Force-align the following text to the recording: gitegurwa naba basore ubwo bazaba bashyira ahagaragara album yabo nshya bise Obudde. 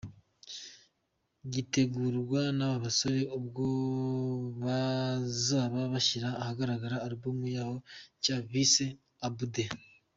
gitegurwa 1.53 2.41
naba 2.57 2.77
basore 2.85 3.21
ubwo 3.37 3.65
bazaba 4.63 5.79
bashyira 5.93 6.29
ahagaragara 6.41 6.95
album 7.07 7.37
yabo 7.55 7.75
nshya 8.17 8.37
bise 8.51 8.85
Obudde. 9.27 9.65